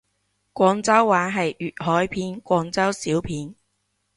[0.55, 3.53] 廣州話係粵海片廣州小片